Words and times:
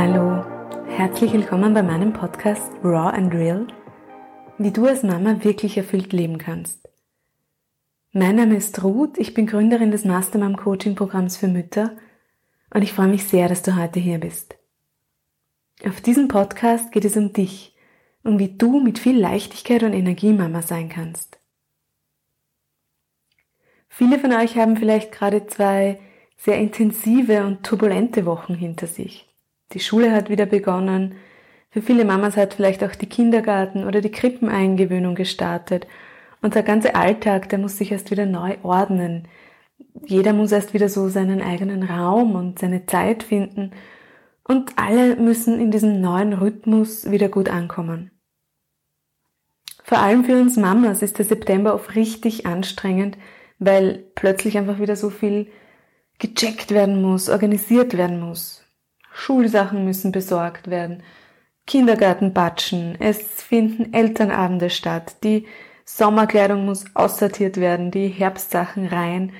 Hallo, 0.00 0.44
herzlich 0.86 1.32
willkommen 1.32 1.74
bei 1.74 1.82
meinem 1.82 2.12
Podcast 2.12 2.70
Raw 2.84 3.08
and 3.08 3.34
Real, 3.34 3.66
wie 4.56 4.70
du 4.70 4.86
als 4.86 5.02
Mama 5.02 5.42
wirklich 5.42 5.76
erfüllt 5.76 6.12
leben 6.12 6.38
kannst. 6.38 6.88
Mein 8.12 8.36
Name 8.36 8.54
ist 8.54 8.80
Ruth, 8.84 9.18
ich 9.18 9.34
bin 9.34 9.48
Gründerin 9.48 9.90
des 9.90 10.04
Mastermom 10.04 10.56
Coaching 10.56 10.94
Programms 10.94 11.36
für 11.36 11.48
Mütter 11.48 11.96
und 12.72 12.82
ich 12.82 12.92
freue 12.92 13.08
mich 13.08 13.24
sehr, 13.24 13.48
dass 13.48 13.62
du 13.62 13.74
heute 13.74 13.98
hier 13.98 14.18
bist. 14.20 14.56
Auf 15.84 16.00
diesem 16.00 16.28
Podcast 16.28 16.92
geht 16.92 17.04
es 17.04 17.16
um 17.16 17.32
dich 17.32 17.74
und 18.22 18.38
wie 18.38 18.56
du 18.56 18.78
mit 18.78 19.00
viel 19.00 19.18
Leichtigkeit 19.18 19.82
und 19.82 19.94
Energie 19.94 20.32
Mama 20.32 20.62
sein 20.62 20.88
kannst. 20.88 21.40
Viele 23.88 24.20
von 24.20 24.32
euch 24.32 24.56
haben 24.56 24.76
vielleicht 24.76 25.10
gerade 25.10 25.48
zwei 25.48 25.98
sehr 26.36 26.58
intensive 26.58 27.44
und 27.44 27.64
turbulente 27.64 28.26
Wochen 28.26 28.54
hinter 28.54 28.86
sich. 28.86 29.27
Die 29.72 29.80
Schule 29.80 30.12
hat 30.12 30.30
wieder 30.30 30.46
begonnen. 30.46 31.16
Für 31.70 31.82
viele 31.82 32.04
Mamas 32.04 32.36
hat 32.36 32.54
vielleicht 32.54 32.82
auch 32.82 32.94
die 32.94 33.08
Kindergarten 33.08 33.84
oder 33.84 34.00
die 34.00 34.10
Krippeneingewöhnung 34.10 35.14
gestartet. 35.14 35.86
Und 36.40 36.54
der 36.54 36.62
ganze 36.62 36.94
Alltag, 36.94 37.48
der 37.50 37.58
muss 37.58 37.76
sich 37.76 37.92
erst 37.92 38.10
wieder 38.10 38.24
neu 38.24 38.56
ordnen. 38.62 39.28
Jeder 40.06 40.32
muss 40.32 40.52
erst 40.52 40.72
wieder 40.72 40.88
so 40.88 41.08
seinen 41.08 41.42
eigenen 41.42 41.82
Raum 41.82 42.34
und 42.34 42.58
seine 42.58 42.86
Zeit 42.86 43.22
finden. 43.22 43.72
Und 44.44 44.72
alle 44.76 45.16
müssen 45.16 45.60
in 45.60 45.70
diesem 45.70 46.00
neuen 46.00 46.32
Rhythmus 46.32 47.10
wieder 47.10 47.28
gut 47.28 47.50
ankommen. 47.50 48.10
Vor 49.84 49.98
allem 49.98 50.24
für 50.24 50.40
uns 50.40 50.56
Mamas 50.56 51.02
ist 51.02 51.18
der 51.18 51.24
September 51.24 51.74
oft 51.74 51.94
richtig 51.94 52.46
anstrengend, 52.46 53.18
weil 53.58 54.04
plötzlich 54.14 54.56
einfach 54.56 54.78
wieder 54.78 54.96
so 54.96 55.10
viel 55.10 55.48
gecheckt 56.18 56.70
werden 56.70 57.02
muss, 57.02 57.28
organisiert 57.28 57.96
werden 57.96 58.20
muss. 58.20 58.67
Schulsachen 59.18 59.84
müssen 59.84 60.12
besorgt 60.12 60.70
werden, 60.70 61.02
Kindergarten 61.66 62.32
batschen, 62.32 62.96
es 63.00 63.18
finden 63.18 63.92
Elternabende 63.92 64.70
statt, 64.70 65.16
die 65.24 65.46
Sommerkleidung 65.84 66.64
muss 66.64 66.84
aussortiert 66.94 67.56
werden, 67.56 67.90
die 67.90 68.08
Herbstsachen 68.08 68.86
rein. 68.86 69.32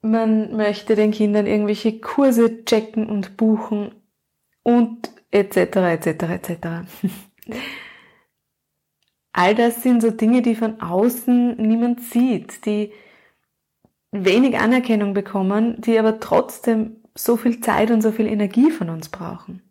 Man 0.00 0.56
möchte 0.56 0.96
den 0.96 1.12
Kindern 1.12 1.46
irgendwelche 1.46 2.00
Kurse 2.00 2.64
checken 2.64 3.06
und 3.06 3.36
buchen 3.36 3.94
und 4.64 5.10
etc. 5.30 5.56
etc. 5.56 6.06
etc. 6.06 6.50
All 9.32 9.54
das 9.54 9.82
sind 9.82 10.02
so 10.02 10.10
Dinge, 10.10 10.42
die 10.42 10.56
von 10.56 10.80
außen 10.80 11.56
niemand 11.56 12.02
sieht, 12.02 12.66
die 12.66 12.92
wenig 14.10 14.58
Anerkennung 14.58 15.14
bekommen, 15.14 15.80
die 15.80 15.98
aber 15.98 16.18
trotzdem 16.18 17.01
so 17.14 17.36
viel 17.36 17.60
Zeit 17.60 17.90
und 17.90 18.02
so 18.02 18.12
viel 18.12 18.26
Energie 18.26 18.70
von 18.70 18.90
uns 18.90 19.08
brauchen. 19.08 19.62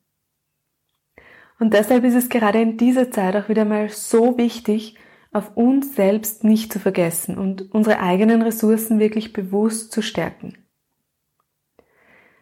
Und 1.60 1.74
deshalb 1.74 2.04
ist 2.04 2.16
es 2.16 2.30
gerade 2.30 2.62
in 2.62 2.78
dieser 2.78 3.12
Zeit 3.12 3.36
auch 3.36 3.48
wieder 3.48 3.66
mal 3.66 3.90
so 3.90 4.38
wichtig, 4.38 4.98
auf 5.32 5.56
uns 5.56 5.96
selbst 5.96 6.44
nicht 6.44 6.74
zu 6.74 6.80
vergessen 6.80 7.38
und 7.38 7.74
unsere 7.74 8.00
eigenen 8.00 8.42
Ressourcen 8.42 9.00
wirklich 9.00 9.32
bewusst 9.32 9.92
zu 9.92 10.02
stärken. 10.02 10.58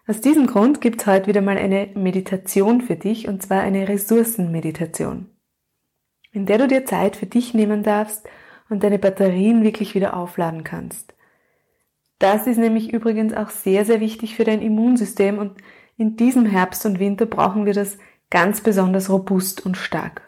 Aus 0.08 0.22
diesem 0.22 0.48
Grund 0.48 0.82
gibt 0.82 1.02
es 1.02 1.08
heute 1.08 1.28
wieder 1.28 1.42
mal 1.42 1.58
eine 1.58 1.90
Meditation 1.94 2.82
für 2.82 2.96
dich 2.96 3.28
und 3.28 3.44
zwar 3.44 3.62
eine 3.62 3.88
Ressourcenmeditation, 3.88 5.30
in 6.32 6.48
der 6.48 6.58
du 6.58 6.68
dir 6.68 6.86
Zeit 6.86 7.16
für 7.16 7.28
dich 7.28 7.54
nehmen 7.54 7.84
darfst 7.84 8.28
und 8.70 8.84
deine 8.84 8.98
Batterien 8.98 9.64
wirklich 9.64 9.94
wieder 9.94 10.18
aufladen 10.18 10.64
kannst. 10.64 11.14
Das 12.20 12.48
ist 12.48 12.58
nämlich 12.58 12.94
übrigens 12.94 13.34
auch 13.34 13.50
sehr, 13.50 13.86
sehr 13.86 14.02
wichtig 14.02 14.36
für 14.36 14.44
dein 14.44 14.62
Immunsystem 14.62 15.38
und 15.38 15.58
in 15.98 16.18
diesem 16.18 16.46
Herbst 16.46 16.86
und 16.86 17.00
Winter 17.00 17.26
brauchen 17.26 17.66
wir 17.66 17.74
das 17.74 17.98
ganz 18.30 18.62
besonders 18.62 19.10
robust 19.10 19.66
und 19.66 19.78
stark. 19.78 20.22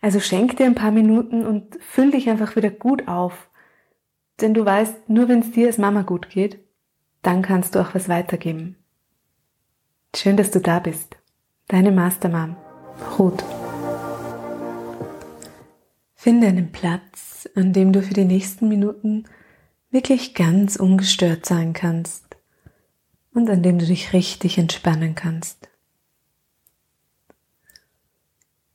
Also 0.00 0.18
schenk 0.18 0.56
dir 0.56 0.66
ein 0.66 0.74
paar 0.74 0.90
Minuten 0.90 1.44
und 1.44 1.78
füll 1.80 2.10
dich 2.10 2.28
einfach 2.28 2.56
wieder 2.56 2.70
gut 2.70 3.06
auf. 3.06 3.48
Denn 4.40 4.54
du 4.54 4.64
weißt, 4.64 5.08
nur 5.08 5.28
wenn 5.28 5.40
es 5.40 5.52
dir 5.52 5.68
als 5.68 5.78
Mama 5.78 6.02
gut 6.02 6.30
geht, 6.30 6.58
dann 7.22 7.42
kannst 7.42 7.74
du 7.74 7.80
auch 7.80 7.94
was 7.94 8.08
weitergeben. 8.08 8.76
Schön, 10.16 10.36
dass 10.36 10.50
du 10.50 10.60
da 10.60 10.80
bist. 10.80 11.16
Deine 11.68 11.92
Mastermom, 11.92 12.56
Ruth. 13.18 13.44
Finde 16.14 16.48
einen 16.48 16.72
Platz, 16.72 17.48
an 17.54 17.72
dem 17.72 17.92
du 17.92 18.02
für 18.02 18.14
die 18.14 18.24
nächsten 18.24 18.68
Minuten 18.68 19.24
wirklich 19.92 20.34
ganz 20.34 20.76
ungestört 20.76 21.46
sein 21.46 21.74
kannst 21.74 22.24
und 23.34 23.48
an 23.48 23.62
dem 23.62 23.78
du 23.78 23.86
dich 23.86 24.12
richtig 24.12 24.58
entspannen 24.58 25.14
kannst. 25.14 25.68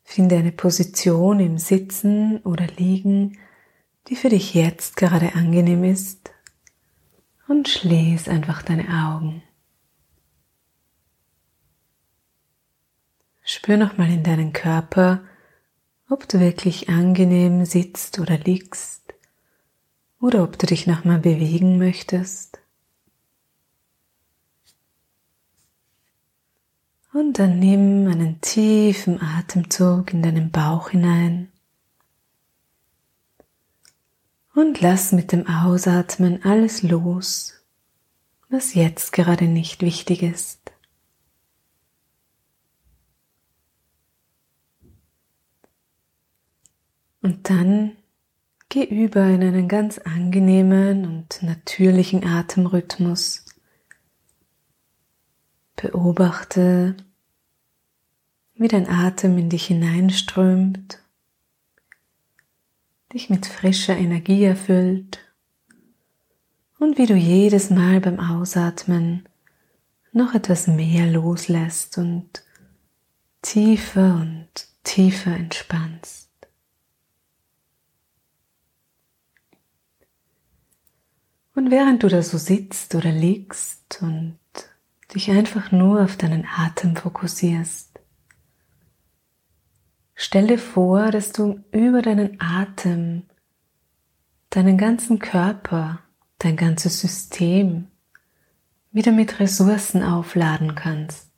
Finde 0.03 0.38
eine 0.38 0.51
Position 0.51 1.39
im 1.39 1.57
Sitzen 1.57 2.38
oder 2.44 2.67
Liegen, 2.67 3.39
die 4.07 4.16
für 4.16 4.29
dich 4.29 4.53
jetzt 4.53 4.95
gerade 4.95 5.35
angenehm 5.35 5.83
ist 5.83 6.31
und 7.47 7.67
schließ 7.67 8.29
einfach 8.29 8.61
deine 8.61 8.88
Augen. 8.88 9.44
Spür 13.41 13.77
nochmal 13.77 14.11
in 14.11 14.23
deinen 14.23 14.53
Körper, 14.53 15.23
ob 16.09 16.27
du 16.27 16.39
wirklich 16.39 16.89
angenehm 16.89 17.66
sitzt 17.66 18.19
oder 18.19 18.38
liegst 18.38 19.06
oder 20.19 20.44
ob 20.44 20.57
du 20.57 20.66
dich 20.66 20.88
nochmal 20.88 21.19
bewegen 21.19 21.78
möchtest. 21.78 22.59
Und 27.13 27.39
dann 27.39 27.59
nimm 27.59 28.07
einen 28.07 28.41
tiefen 28.41 29.22
Atemzug 29.22 30.13
in 30.13 30.22
deinen 30.22 30.51
Bauch 30.51 30.89
hinein 30.89 31.51
und 34.57 34.81
lass 34.81 35.11
mit 35.11 35.31
dem 35.31 35.47
Ausatmen 35.47 36.44
alles 36.44 36.81
los, 36.81 37.53
was 38.50 38.73
jetzt 38.73 39.13
gerade 39.13 39.45
nicht 39.45 39.81
wichtig 39.81 40.23
ist. 40.23 40.72
Und 47.22 47.50
dann 47.50 47.95
Geh 48.69 48.83
über 48.83 49.23
in 49.23 49.44
einen 49.44 49.69
ganz 49.69 49.97
angenehmen 49.97 51.05
und 51.05 51.41
natürlichen 51.41 52.25
Atemrhythmus. 52.25 53.45
Beobachte, 55.78 56.97
wie 58.56 58.67
dein 58.67 58.89
Atem 58.89 59.38
in 59.38 59.50
dich 59.50 59.67
hineinströmt, 59.67 61.00
dich 63.13 63.29
mit 63.29 63.45
frischer 63.45 63.95
Energie 63.95 64.44
erfüllt 64.44 65.19
und 66.77 66.97
wie 66.97 67.06
du 67.06 67.16
jedes 67.16 67.69
Mal 67.69 68.01
beim 68.01 68.19
Ausatmen 68.19 69.29
noch 70.11 70.33
etwas 70.33 70.67
mehr 70.67 71.09
loslässt 71.09 71.97
und 71.97 72.44
tiefer 73.41 74.16
und 74.16 74.50
tiefer 74.83 75.35
entspannst. 75.35 76.26
Und 81.57 81.72
während 81.72 82.03
du 82.03 82.07
da 82.07 82.22
so 82.22 82.38
sitzt 82.38 82.94
oder 82.94 83.12
liegst 83.12 83.97
und 84.03 84.38
dich 85.16 85.31
einfach 85.31 85.72
nur 85.72 86.03
auf 86.03 86.16
deinen 86.16 86.45
Atem 86.45 86.95
fokussierst, 86.95 88.00
stell 90.13 90.45
dir 90.45 90.59
vor, 90.59 91.09
dass 91.09 91.31
du 91.31 91.63
über 91.72 92.03
deinen 92.03 92.40
Atem 92.40 93.23
deinen 94.51 94.78
ganzen 94.78 95.18
Körper, 95.18 95.97
dein 96.38 96.57
ganzes 96.57 97.00
System 97.00 97.88
wieder 98.92 99.12
mit 99.12 99.39
Ressourcen 99.39 100.04
aufladen 100.04 100.75
kannst. 100.75 101.31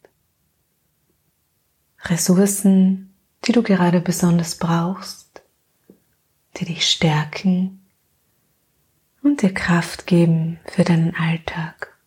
Ressourcen, 2.04 3.14
die 3.46 3.54
du 3.54 3.64
gerade 3.64 4.02
besonders 4.02 4.56
brauchst, 4.56 5.44
die 6.58 6.66
dich 6.66 6.90
stärken, 6.90 7.79
und 9.22 9.42
dir 9.42 9.54
Kraft 9.54 10.08
geben 10.08 10.60
für 10.66 10.84
deinen 10.84 11.16
Alltag. 11.16 11.98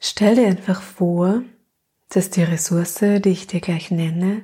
Stell 0.00 0.36
dir 0.36 0.46
einfach 0.46 0.80
vor, 0.80 1.42
dass 2.08 2.30
die 2.30 2.42
Ressource, 2.42 3.00
die 3.00 3.30
ich 3.30 3.46
dir 3.46 3.60
gleich 3.60 3.90
nenne, 3.90 4.42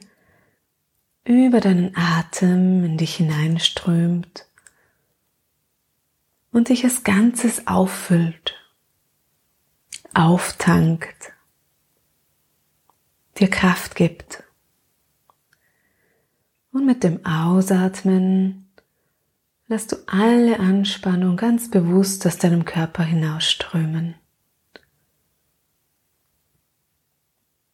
über 1.25 1.61
deinen 1.61 1.97
Atem 1.97 2.85
in 2.85 2.99
dich 2.99 3.17
hineinströmt 3.17 4.47
und 6.53 6.69
dich 6.69 6.85
als 6.85 7.03
Ganzes 7.03 7.67
auffüllt, 7.67 8.55
auftankt, 10.13 11.33
dir 13.39 13.49
Kraft 13.49 13.97
gibt. 13.97 14.43
Und 16.73 16.87
mit 16.87 17.05
dem 17.05 17.25
Ausatmen 17.25 18.64
Lass 19.67 19.87
du 19.87 19.97
alle 20.07 20.61
Anspannung 20.61 21.39
ganz 21.39 21.71
bewusst 21.71 22.27
aus 22.27 22.37
deinem 22.37 22.67
Körper 22.67 23.03
hinausströmen. 23.03 24.15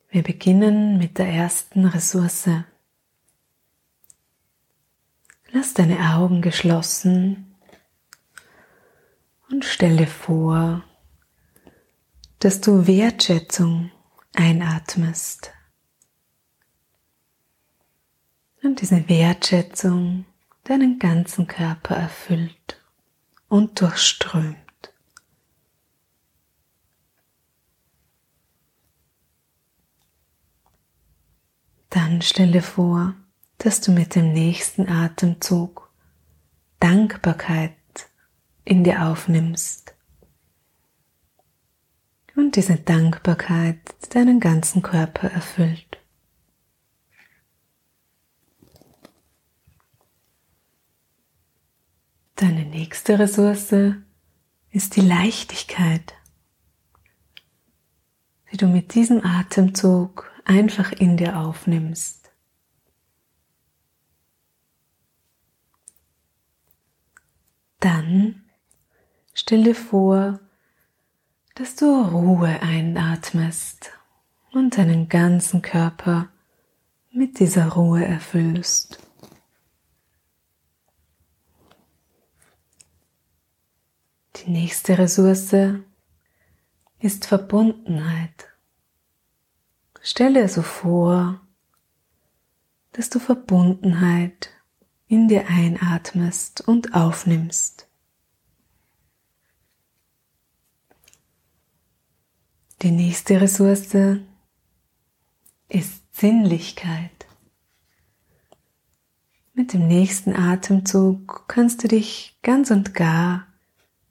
Wir 0.08 0.22
beginnen 0.22 0.98
mit 0.98 1.18
der 1.18 1.28
ersten 1.28 1.84
Ressource. 1.86 2.48
Lass 5.50 5.74
deine 5.74 6.14
Augen 6.14 6.42
geschlossen 6.42 7.56
und 9.50 9.64
stelle 9.64 10.06
vor, 10.06 10.84
dass 12.38 12.60
du 12.60 12.86
Wertschätzung 12.86 13.90
einatmest. 14.34 15.52
Und 18.62 18.80
diese 18.80 19.08
Wertschätzung 19.08 20.24
deinen 20.64 20.98
ganzen 20.98 21.46
Körper 21.46 21.96
erfüllt 21.96 22.82
und 23.48 23.80
durchströmt. 23.80 24.56
Dann 31.90 32.22
stelle 32.22 32.62
vor, 32.62 33.14
dass 33.58 33.80
du 33.80 33.90
mit 33.90 34.14
dem 34.14 34.32
nächsten 34.32 34.88
Atemzug 34.88 35.90
Dankbarkeit 36.78 37.74
in 38.64 38.84
dir 38.84 39.06
aufnimmst 39.06 39.94
und 42.36 42.56
diese 42.56 42.76
Dankbarkeit 42.76 43.80
deinen 44.14 44.40
ganzen 44.40 44.82
Körper 44.82 45.28
erfüllt. 45.28 45.98
Deine 52.36 52.59
nächste 52.70 53.18
Ressource 53.18 53.74
ist 54.70 54.96
die 54.96 55.00
Leichtigkeit, 55.00 56.14
die 58.50 58.56
du 58.56 58.66
mit 58.66 58.94
diesem 58.94 59.24
Atemzug 59.24 60.30
einfach 60.44 60.92
in 60.92 61.16
dir 61.16 61.36
aufnimmst. 61.36 62.30
Dann 67.80 68.44
stell 69.34 69.64
dir 69.64 69.74
vor, 69.74 70.38
dass 71.54 71.76
du 71.76 71.86
Ruhe 71.86 72.62
einatmest 72.62 73.90
und 74.52 74.78
deinen 74.78 75.08
ganzen 75.08 75.62
Körper 75.62 76.28
mit 77.10 77.40
dieser 77.40 77.68
Ruhe 77.70 78.04
erfüllst. 78.04 79.09
Die 84.44 84.50
nächste 84.50 84.96
Ressource 84.96 85.54
ist 86.98 87.26
Verbundenheit. 87.26 88.48
Stell 90.00 90.32
dir 90.32 90.48
so 90.48 90.62
vor, 90.62 91.42
dass 92.92 93.10
du 93.10 93.18
Verbundenheit 93.18 94.48
in 95.08 95.28
dir 95.28 95.46
einatmest 95.48 96.66
und 96.66 96.94
aufnimmst. 96.94 97.86
Die 102.80 102.92
nächste 102.92 103.42
Ressource 103.42 103.94
ist 105.68 106.16
Sinnlichkeit. 106.16 107.26
Mit 109.52 109.74
dem 109.74 109.86
nächsten 109.86 110.34
Atemzug 110.34 111.44
kannst 111.46 111.84
du 111.84 111.88
dich 111.88 112.38
ganz 112.40 112.70
und 112.70 112.94
gar 112.94 113.49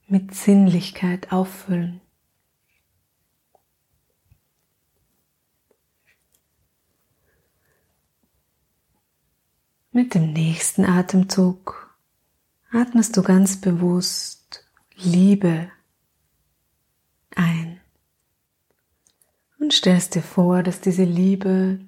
mit 0.10 0.34
Sinnlichkeit 0.36 1.32
auffüllen. 1.32 2.02
Mit 9.92 10.14
dem 10.14 10.34
nächsten 10.34 10.86
Atemzug 10.86 11.96
atmest 12.72 13.18
du 13.18 13.24
ganz 13.24 13.60
bewusst 13.60 14.66
Liebe 14.96 15.72
ein 17.36 17.80
und 19.60 19.74
stellst 19.74 20.16
dir 20.16 20.22
vor, 20.22 20.64
dass 20.64 20.82
diese 20.82 21.04
Liebe 21.04 21.80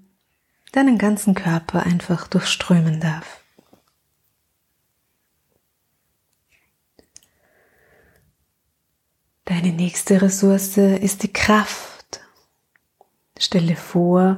deinen 0.72 0.98
ganzen 0.98 1.36
Körper 1.36 1.84
einfach 1.84 2.28
durchströmen 2.28 3.00
darf. 3.00 3.41
Deine 9.62 9.76
nächste 9.76 10.20
Ressource 10.20 10.78
ist 10.78 11.22
die 11.22 11.32
Kraft. 11.32 12.20
Stelle 13.38 13.76
vor, 13.76 14.38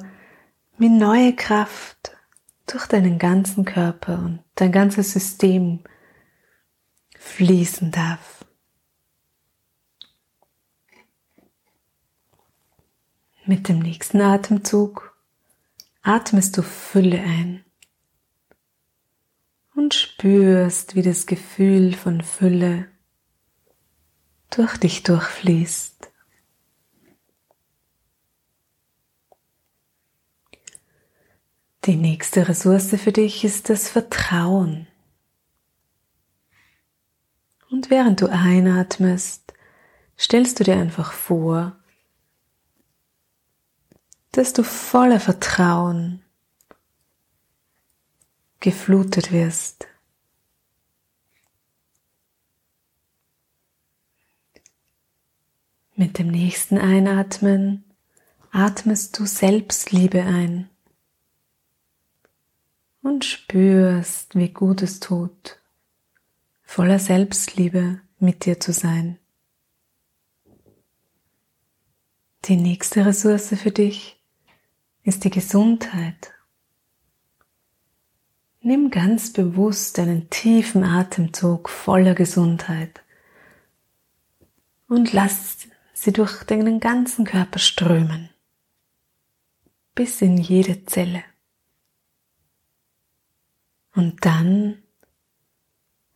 wie 0.78 0.90
neue 0.90 1.34
Kraft 1.34 2.18
durch 2.68 2.88
deinen 2.88 3.20
ganzen 3.20 3.64
Körper 3.64 4.20
und 4.20 4.44
dein 4.56 4.74
ganzes 4.74 5.14
System 5.14 5.80
fließen 7.18 7.92
darf. 7.92 8.44
Mit 13.46 13.70
dem 13.70 13.80
nächsten 13.80 14.20
Atemzug 14.20 15.18
atmest 16.02 16.58
du 16.58 16.64
Fülle 16.64 17.22
ein 17.22 17.64
und 19.74 19.94
spürst, 19.94 20.96
wie 20.96 21.02
das 21.02 21.28
Gefühl 21.28 21.94
von 21.94 22.20
Fülle 22.20 22.90
durch 24.56 24.78
dich 24.78 25.04
durchfließt. 25.04 26.12
Die 31.86 31.96
nächste 31.98 32.48
Ressource 32.48 32.96
für 32.96 33.12
dich 33.12 33.44
ist 33.44 33.70
das 33.70 33.90
Vertrauen. 33.90 34.88
Und 37.70 37.90
während 37.90 38.22
du 38.22 38.28
einatmest, 38.28 39.54
stellst 40.18 40.60
du 40.60 40.64
dir 40.64 40.76
einfach 40.76 41.12
vor, 41.12 41.76
dass 44.32 44.54
du 44.54 44.64
voller 44.64 45.20
Vertrauen 45.20 46.24
geflutet 48.60 49.32
wirst. 49.32 49.88
Mit 55.96 56.18
dem 56.18 56.28
nächsten 56.28 56.80
Einatmen 56.80 57.84
atmest 58.52 59.20
du 59.20 59.28
Selbstliebe 59.28 60.24
ein 60.24 60.68
und 63.04 63.26
spürst, 63.26 64.34
wie 64.34 64.50
gut 64.50 64.82
es 64.82 65.00
tut, 65.00 65.60
voller 66.64 66.98
Selbstliebe 66.98 68.02
mit 68.18 68.46
dir 68.46 68.60
zu 68.60 68.74
sein. 68.74 69.20
Die 72.46 72.56
nächste 72.56 73.06
Ressource 73.06 73.50
für 73.50 73.72
dich 73.72 74.20
ist 75.04 75.26
die 75.26 75.30
Gesundheit. 75.30 76.34
Nimm 78.62 78.90
ganz 78.90 79.32
bewusst 79.32 80.00
einen 80.00 80.32
tiefen 80.32 80.84
Atemzug 80.84 81.70
voller 81.70 82.16
Gesundheit 82.16 83.04
und 84.88 85.14
lass 85.14 85.68
sie 85.94 86.12
durch 86.12 86.44
deinen 86.44 86.80
ganzen 86.80 87.24
Körper 87.24 87.60
strömen, 87.60 88.30
bis 89.96 90.22
in 90.22 90.38
jede 90.38 90.86
Zelle. 90.86 91.24
Und 93.94 94.26
dann 94.26 94.82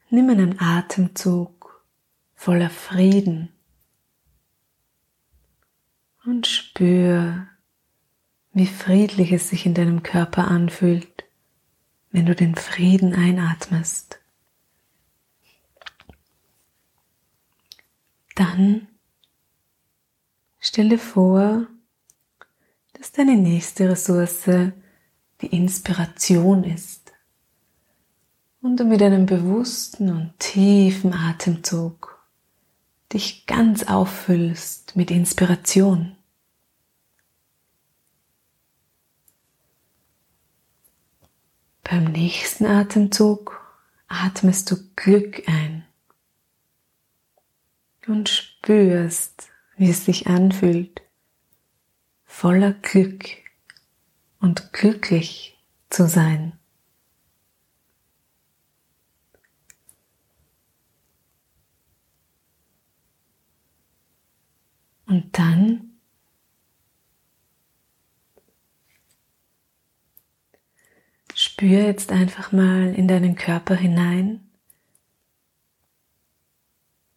nimm 0.10 0.30
einen 0.30 0.60
Atemzug 0.60 1.86
voller 2.34 2.72
Frieden 2.72 3.50
und 6.26 6.48
spür, 6.48 7.48
wie 8.52 8.68
friedlich 8.68 9.32
es 9.32 9.50
sich 9.50 9.66
in 9.68 9.76
deinem 9.76 10.02
Körper 10.02 10.48
anfühlt, 10.48 11.26
wenn 12.12 12.26
du 12.26 12.36
den 12.36 12.56
Frieden 12.56 13.14
einatmest. 13.14 14.20
Dann 18.36 18.88
stelle 20.68 20.98
vor, 20.98 21.66
dass 22.94 23.14
deine 23.14 23.38
nächste 23.38 23.90
Ressource 23.90 24.50
die 25.42 25.48
Inspiration 25.48 26.64
ist 26.64 27.14
und 28.62 28.78
du 28.78 28.84
mit 28.84 29.02
einem 29.02 29.26
bewussten 29.26 30.10
und 30.10 30.38
tiefen 30.40 31.14
Atemzug 31.14 32.22
dich 33.14 33.46
ganz 33.46 33.84
auffüllst 33.84 34.98
mit 34.98 35.10
Inspiration. 35.10 36.18
Beim 41.84 42.12
nächsten 42.12 42.66
Atemzug 42.66 43.62
atmest 44.10 44.70
du 44.70 44.76
Glück 44.98 45.48
ein 45.48 45.86
und 48.08 48.28
spürst, 48.28 49.50
wie 49.78 49.90
es 49.90 50.06
sich 50.06 50.28
anfühlt, 50.28 51.02
voller 52.26 52.74
Glück 52.74 53.26
und 54.40 54.74
glücklich 54.74 55.58
zu 55.90 56.08
sein. 56.08 56.58
Und 65.06 65.38
dann 65.38 65.88
spür 71.34 71.84
jetzt 71.84 72.12
einfach 72.12 72.52
mal 72.52 72.94
in 72.94 73.08
deinen 73.08 73.36
Körper 73.36 73.76
hinein, 73.76 74.50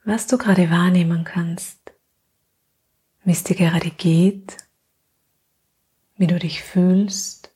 was 0.05 0.27
du 0.27 0.39
gerade 0.39 0.71
wahrnehmen 0.71 1.25
kannst, 1.25 1.80
wie 3.25 3.33
es 3.33 3.45
dir 3.45 3.57
gerade 3.57 3.91
geht, 3.91 4.57
wie 6.17 6.27
du 6.27 6.39
dich 6.39 6.63
fühlst, 6.63 7.51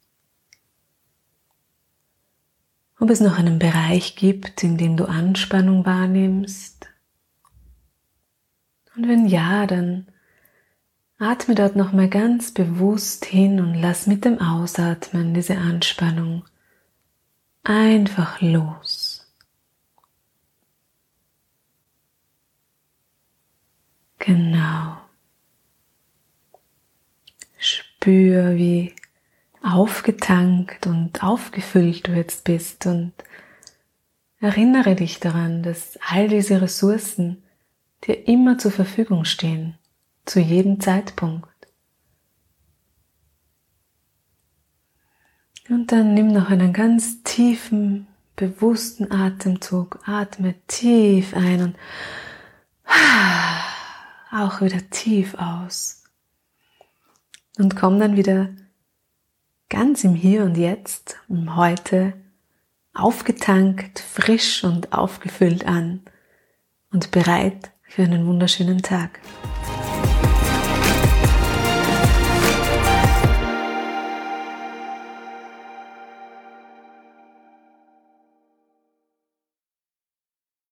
ob 2.99 3.11
es 3.11 3.21
noch 3.21 3.39
einen 3.39 3.59
Bereich 3.59 4.17
gibt, 4.17 4.63
in 4.63 4.77
dem 4.77 4.97
du 4.97 5.07
Anspannung 5.07 5.85
wahrnimmst. 5.85 6.89
Und 8.97 9.09
wenn 9.09 9.27
ja, 9.27 9.67
dann 9.67 10.07
Atme 11.19 11.55
dort 11.55 11.77
nochmal 11.77 12.09
ganz 12.09 12.53
bewusst 12.53 13.25
hin 13.25 13.61
und 13.61 13.75
lass 13.75 14.07
mit 14.07 14.25
dem 14.25 14.41
Ausatmen 14.41 15.33
diese 15.33 15.57
Anspannung 15.57 16.45
einfach 17.63 18.41
los. 18.41 19.33
Genau. 24.19 25.04
Spür, 28.05 28.57
wie 28.57 28.93
aufgetankt 29.63 30.87
und 30.87 31.25
aufgefüllt 31.25 32.07
du 32.07 32.13
jetzt 32.13 32.45
bist 32.45 32.85
und 32.85 33.15
erinnere 34.41 34.95
dich 34.95 35.21
daran, 35.21 35.63
dass 35.63 35.99
all 36.07 36.29
diese 36.29 36.61
Ressourcen 36.61 37.43
dir 38.07 38.29
immer 38.29 38.59
zur 38.59 38.73
Verfügung 38.73 39.25
stehen 39.25 39.79
zu 40.27 40.39
jedem 40.39 40.81
Zeitpunkt. 40.81 41.49
Und 45.71 45.91
dann 45.91 46.13
nimm 46.13 46.29
noch 46.29 46.51
einen 46.51 46.75
ganz 46.75 47.23
tiefen, 47.23 48.07
bewussten 48.37 49.11
Atemzug. 49.11 49.99
Atme 50.05 50.57
tief 50.67 51.35
ein 51.35 51.63
und 51.63 51.77
auch 54.31 54.61
wieder 54.61 54.91
tief 54.91 55.37
aus. 55.37 56.04
Und 57.59 57.77
komm 57.77 58.01
dann 58.01 58.17
wieder 58.17 58.49
ganz 59.69 60.05
im 60.05 60.15
Hier 60.15 60.45
und 60.45 60.57
Jetzt, 60.57 61.17
im 61.29 61.57
Heute, 61.57 62.15
aufgetankt, 62.95 64.01
frisch 64.01 64.65
und 64.65 64.93
aufgefüllt 64.93 65.67
an 65.67 66.03
und 66.93 67.11
bereit 67.11 67.71
für 67.83 68.03
einen 68.03 68.27
wunderschönen 68.27 68.83
Tag. 68.83 69.21